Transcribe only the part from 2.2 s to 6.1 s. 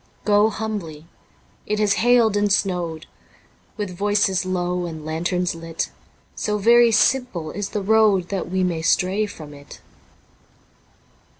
and snowed... With voices low and lanterns lit,